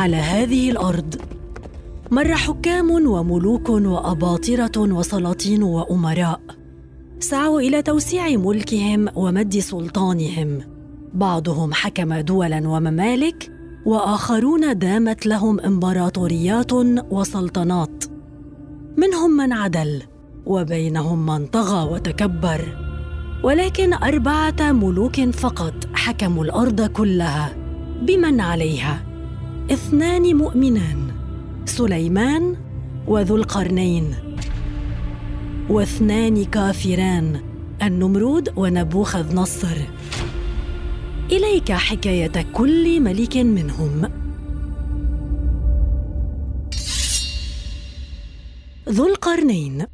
على 0.00 0.16
هذه 0.16 0.70
الأرض. 0.70 1.14
مر 2.10 2.34
حكام 2.34 2.90
وملوك 2.90 3.68
وأباطرة 3.68 4.72
وسلاطين 4.78 5.62
وأمراء. 5.62 6.40
سعوا 7.18 7.60
إلى 7.60 7.82
توسيع 7.82 8.28
ملكهم 8.28 9.08
ومد 9.14 9.58
سلطانهم. 9.58 10.58
بعضهم 11.14 11.72
حكم 11.72 12.14
دولا 12.14 12.68
وممالك 12.68 13.52
وآخرون 13.86 14.78
دامت 14.78 15.26
لهم 15.26 15.60
إمبراطوريات 15.60 16.72
وسلطنات. 17.10 18.04
منهم 18.96 19.30
من 19.36 19.52
عدل 19.52 20.02
وبينهم 20.46 21.26
من 21.26 21.46
طغى 21.46 21.92
وتكبر. 21.92 22.60
ولكن 23.44 23.94
أربعة 23.94 24.72
ملوك 24.72 25.20
فقط 25.20 25.74
حكموا 25.94 26.44
الأرض 26.44 26.80
كلها 26.80 27.52
بمن 28.02 28.40
عليها؟ 28.40 29.09
اثنان 29.72 30.36
مؤمنان 30.36 31.12
سليمان 31.64 32.56
وذو 33.06 33.36
القرنين. 33.36 34.14
واثنان 35.68 36.44
كافران 36.44 37.40
النمرود 37.82 38.52
ونبوخذ 38.56 39.34
نصر. 39.34 39.76
إليك 41.32 41.72
حكاية 41.72 42.46
كل 42.52 43.00
ملك 43.00 43.36
منهم. 43.36 44.10
ذو 48.88 49.06
القرنين. 49.06 49.86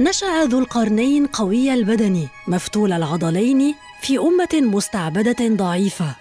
نشأ 0.00 0.44
ذو 0.44 0.58
القرنين 0.58 1.26
قوي 1.26 1.74
البدن 1.74 2.26
مفتول 2.48 2.92
العضلين 2.92 3.74
في 4.00 4.18
أمة 4.18 4.48
مستعبدة 4.76 5.36
ضعيفة. 5.48 6.14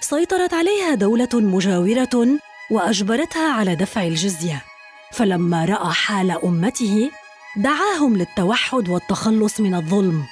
سيطرت 0.00 0.54
عليها 0.54 0.94
دولة 0.94 1.28
مجاورة 1.34 2.38
وأجبرتها 2.70 3.52
على 3.52 3.74
دفع 3.76 4.06
الجزية. 4.06 4.62
فلما 5.12 5.64
رأى 5.64 5.92
حال 5.92 6.30
أمته 6.30 7.10
دعاهم 7.56 8.16
للتوحد 8.16 8.88
والتخلص 8.88 9.60
من 9.60 9.74
الظلم. 9.74 10.22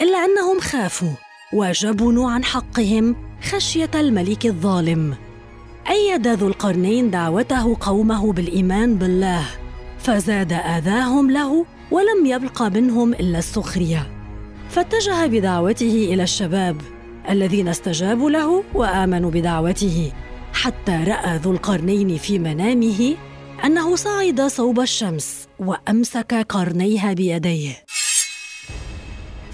إلا 0.00 0.18
أنهم 0.18 0.60
خافوا 0.60 1.12
وجبنوا 1.52 2.30
عن 2.30 2.44
حقهم 2.44 3.16
خشية 3.50 3.90
الملك 3.94 4.46
الظالم. 4.46 5.16
أيد 5.90 6.26
ذو 6.28 6.48
القرنين 6.48 7.10
دعوته 7.10 7.76
قومه 7.80 8.32
بالإيمان 8.32 8.94
بالله 8.94 9.44
فزاد 9.98 10.52
آذاهم 10.52 11.30
له 11.30 11.66
ولم 11.90 12.26
يبق 12.26 12.62
منهم 12.62 13.12
إلا 13.12 13.38
السخرية. 13.38 14.21
فاتجه 14.72 15.26
بدعوته 15.26 16.08
إلى 16.12 16.22
الشباب 16.22 16.76
الذين 17.30 17.68
استجابوا 17.68 18.30
له 18.30 18.64
وآمنوا 18.74 19.30
بدعوته 19.30 20.12
حتى 20.52 21.04
رأى 21.06 21.36
ذو 21.36 21.52
القرنين 21.52 22.16
في 22.16 22.38
منامه 22.38 23.14
أنه 23.64 23.96
صعد 23.96 24.40
صوب 24.40 24.80
الشمس 24.80 25.48
وأمسك 25.58 26.34
قرنيها 26.48 27.12
بيديه. 27.12 27.84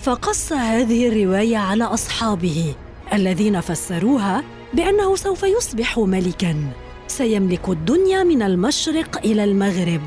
فقص 0.03 0.53
هذه 0.53 1.09
الرواية 1.09 1.57
على 1.57 1.85
أصحابه 1.85 2.75
الذين 3.13 3.61
فسروها 3.61 4.45
بأنه 4.75 5.17
سوف 5.17 5.43
يصبح 5.43 5.99
ملكا 5.99 6.71
سيملك 7.07 7.69
الدنيا 7.69 8.23
من 8.23 8.43
المشرق 8.43 9.19
إلى 9.25 9.45
المغرب 9.45 10.03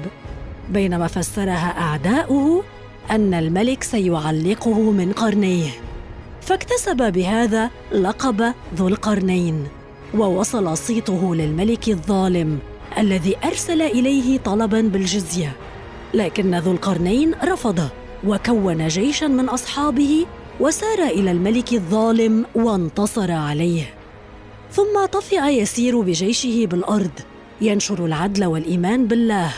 بينما 0.69 1.07
فسرها 1.07 1.81
أعداؤه 1.81 2.63
أن 3.11 3.33
الملك 3.33 3.83
سيعلقه 3.83 4.91
من 4.91 5.11
قرنيه. 5.11 5.69
فاكتسب 6.41 7.13
بهذا 7.13 7.69
لقب 7.91 8.53
ذو 8.75 8.87
القرنين 8.87 9.67
ووصل 10.17 10.77
صيته 10.77 11.35
للملك 11.35 11.89
الظالم 11.89 12.59
الذي 12.97 13.35
أرسل 13.45 13.81
إليه 13.81 14.37
طلبا 14.37 14.81
بالجزية. 14.81 15.55
لكن 16.13 16.55
ذو 16.55 16.71
القرنين 16.71 17.33
رفض 17.43 17.89
وكون 18.27 18.87
جيشا 18.87 19.25
من 19.25 19.49
أصحابه 19.49 20.25
وسار 20.59 21.03
إلى 21.03 21.31
الملك 21.31 21.73
الظالم 21.73 22.45
وانتصر 22.55 23.31
عليه. 23.31 23.93
ثم 24.71 25.05
طفئ 25.11 25.43
يسير 25.43 26.01
بجيشه 26.01 26.65
بالأرض 26.65 27.19
ينشر 27.61 28.05
العدل 28.05 28.45
والإيمان 28.45 29.07
بالله. 29.07 29.53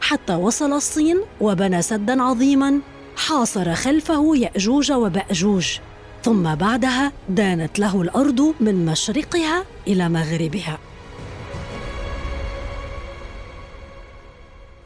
حتى 0.00 0.34
وصل 0.34 0.72
الصين 0.72 1.20
وبنى 1.40 1.82
سدا 1.82 2.22
عظيما 2.22 2.80
حاصر 3.16 3.74
خلفه 3.74 4.36
يأجوج 4.36 4.92
وبأجوج 4.92 5.78
ثم 6.22 6.54
بعدها 6.54 7.12
دانت 7.28 7.78
له 7.78 8.02
الأرض 8.02 8.54
من 8.60 8.86
مشرقها 8.86 9.64
إلى 9.86 10.08
مغربها. 10.08 10.78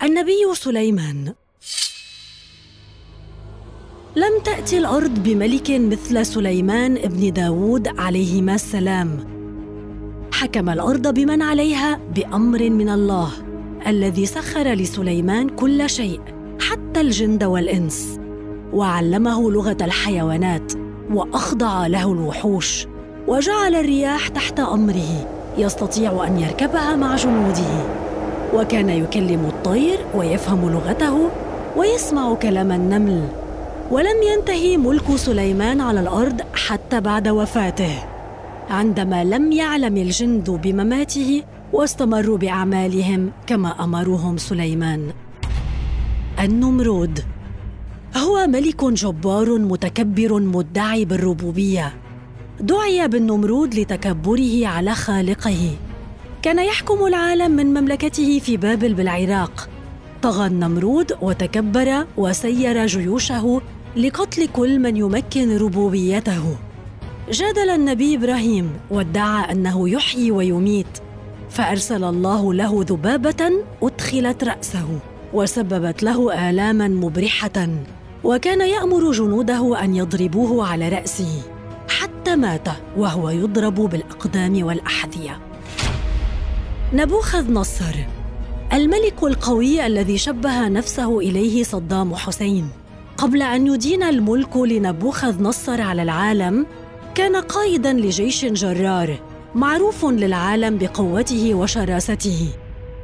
النبي 0.02 0.54
سليمان 0.54 1.34
لم 4.16 4.40
تأتي 4.44 4.78
الأرض 4.78 5.22
بملك 5.22 5.70
مثل 5.70 6.26
سليمان 6.26 6.96
ابن 6.96 7.32
داود 7.32 7.88
عليهما 7.98 8.54
السلام. 8.54 9.40
حكم 10.32 10.68
الأرض 10.68 11.14
بمن 11.14 11.42
عليها؟ 11.42 12.00
بأمر 12.14 12.70
من 12.70 12.88
الله 12.88 13.32
الذي 13.86 14.26
سخر 14.26 14.68
لسليمان 14.72 15.48
كل 15.48 15.90
شيء 15.90 16.20
حتى 16.60 17.00
الجند 17.00 17.44
والإنس. 17.44 18.19
وعلمه 18.72 19.50
لغة 19.50 19.76
الحيوانات 19.80 20.72
وأخضع 21.12 21.86
له 21.86 22.12
الوحوش 22.12 22.86
وجعل 23.28 23.74
الرياح 23.74 24.28
تحت 24.28 24.60
أمره 24.60 25.28
يستطيع 25.58 26.26
أن 26.26 26.38
يركبها 26.38 26.96
مع 26.96 27.16
جنوده. 27.16 28.00
وكان 28.54 28.88
يكلم 28.88 29.44
الطير 29.44 29.98
ويفهم 30.14 30.70
لغته 30.70 31.30
ويسمع 31.76 32.34
كلام 32.34 32.72
النمل. 32.72 33.28
ولم 33.90 34.22
ينتهي 34.32 34.76
ملك 34.76 35.16
سليمان 35.16 35.80
على 35.80 36.00
الأرض 36.00 36.40
حتى 36.54 37.00
بعد 37.00 37.28
وفاته. 37.28 37.94
عندما 38.70 39.24
لم 39.24 39.52
يعلم 39.52 39.96
الجند 39.96 40.50
بمماته 40.50 41.42
واستمروا 41.72 42.38
بأعمالهم 42.38 43.30
كما 43.46 43.84
أمرهم 43.84 44.36
سليمان. 44.36 45.12
النمرود 46.40 47.20
هو 48.16 48.46
ملك 48.46 48.84
جبار 48.84 49.58
متكبر 49.58 50.40
مدعي 50.40 51.04
بالربوبية. 51.04 51.94
دعي 52.60 53.08
بالنمرود 53.08 53.74
لتكبره 53.74 54.66
على 54.66 54.94
خالقه. 54.94 55.76
كان 56.42 56.58
يحكم 56.58 57.06
العالم 57.06 57.50
من 57.50 57.66
مملكته 57.66 58.38
في 58.38 58.56
بابل 58.56 58.94
بالعراق. 58.94 59.68
طغى 60.22 60.46
النمرود 60.46 61.12
وتكبر 61.22 62.06
وسير 62.16 62.86
جيوشه 62.86 63.60
لقتل 63.96 64.48
كل 64.48 64.78
من 64.78 64.96
يمكن 64.96 65.56
ربوبيته. 65.56 66.56
جادل 67.30 67.70
النبي 67.70 68.14
إبراهيم 68.14 68.70
وادعى 68.90 69.52
أنه 69.52 69.88
يحيي 69.88 70.30
ويميت. 70.30 70.98
فأرسل 71.50 72.04
الله 72.04 72.54
له 72.54 72.84
ذبابة 72.88 73.52
أدخلت 73.82 74.44
رأسه 74.44 74.98
وسببت 75.32 76.02
له 76.02 76.50
آلاما 76.50 76.88
مبرحة. 76.88 77.68
وكان 78.24 78.60
يأمر 78.60 79.12
جنوده 79.12 79.84
أن 79.84 79.96
يضربوه 79.96 80.68
على 80.68 80.88
رأسه 80.88 81.42
حتى 81.88 82.36
مات 82.36 82.68
وهو 82.96 83.30
يضرب 83.30 83.74
بالأقدام 83.74 84.64
والأحذية. 84.66 85.40
نبوخذ 86.92 87.52
نصر 87.52 87.94
الملك 88.72 89.22
القوي 89.22 89.86
الذي 89.86 90.18
شبه 90.18 90.68
نفسه 90.68 91.18
إليه 91.18 91.62
صدام 91.62 92.14
حسين. 92.14 92.68
قبل 93.18 93.42
أن 93.42 93.66
يدين 93.66 94.02
الملك 94.02 94.56
لنبوخذ 94.56 95.42
نصر 95.42 95.80
على 95.80 96.02
العالم 96.02 96.66
كان 97.14 97.36
قائدا 97.36 97.92
لجيش 97.92 98.44
جرار 98.44 99.18
معروف 99.54 100.04
للعالم 100.04 100.78
بقوته 100.78 101.54
وشراسته. 101.54 102.48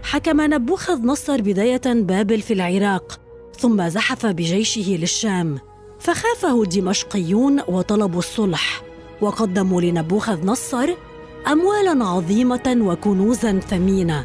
حكم 0.02 0.40
نبوخذ 0.40 1.06
نصر 1.06 1.40
بداية 1.40 1.82
بابل 1.86 2.40
في 2.40 2.52
العراق 2.52 3.25
ثم 3.58 3.88
زحف 3.88 4.26
بجيشه 4.26 4.96
للشام 4.96 5.58
فخافه 5.98 6.62
الدمشقيون 6.62 7.60
وطلبوا 7.68 8.18
الصلح 8.18 8.82
وقدموا 9.20 9.80
لنبوخذ 9.80 10.46
نصر 10.46 10.88
اموالا 11.52 12.04
عظيمة 12.04 12.76
وكنوزا 12.80 13.60
ثمينة 13.60 14.24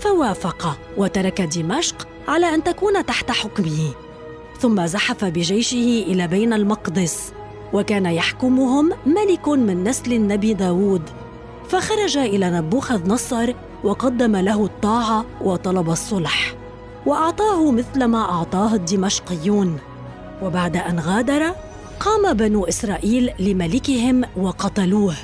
فوافق 0.00 0.78
وترك 0.96 1.40
دمشق 1.40 2.08
على 2.28 2.54
أن 2.54 2.64
تكون 2.64 3.06
تحت 3.06 3.30
حكمه. 3.30 3.92
ثم 4.60 4.86
زحف 4.86 5.24
بجيشه 5.24 6.04
إلى 6.06 6.26
بين 6.26 6.52
المقدس 6.52 7.32
وكان 7.72 8.06
يحكمهم 8.06 8.92
ملك 9.06 9.48
من 9.48 9.84
نسل 9.84 10.12
النبي 10.12 10.54
داود 10.54 11.02
فخرج 11.68 12.16
إلى 12.16 12.50
نبوخذ 12.50 13.08
نصر 13.08 13.54
وقدم 13.84 14.36
له 14.36 14.64
الطاعة 14.64 15.24
وطلب 15.40 15.90
الصلح. 15.90 16.59
وأعطاه 17.06 17.70
مثل 17.70 18.04
ما 18.04 18.30
أعطاه 18.30 18.74
الدمشقيون. 18.74 19.78
وبعد 20.42 20.76
أن 20.76 21.00
غادر 21.00 21.54
قام 22.00 22.32
بنو 22.32 22.64
إسرائيل 22.64 23.30
لملكهم 23.38 24.24
وقتلوه 24.36 25.14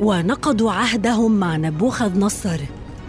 ونقضوا 0.00 0.72
عهدهم 0.72 1.32
مع 1.32 1.56
نبوخذ 1.56 2.18
نصر 2.18 2.60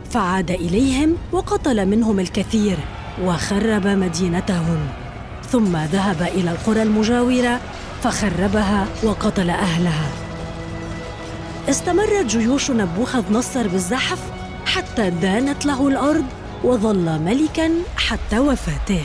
فعاد 0.09 0.51
إليهم 0.51 1.15
وقتل 1.31 1.85
منهم 1.85 2.19
الكثير 2.19 2.77
وخرب 3.23 3.87
مدينتهم. 3.87 4.77
ثم 5.51 5.77
ذهب 5.77 6.21
إلى 6.21 6.51
القرى 6.51 6.81
المجاورة 6.81 7.59
فخربها 8.03 8.87
وقتل 9.03 9.49
أهلها. 9.49 10.09
استمرت 11.69 12.25
جيوش 12.25 12.71
نبوخذ 12.71 13.33
نصر 13.33 13.67
بالزحف 13.67 14.19
حتى 14.65 15.09
دانت 15.09 15.65
له 15.65 15.87
الأرض 15.87 16.25
وظل 16.63 17.19
ملكا 17.19 17.71
حتى 17.97 18.39
وفاته. 18.39 19.01